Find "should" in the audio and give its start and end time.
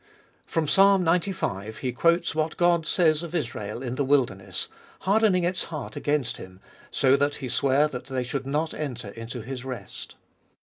8.23-8.47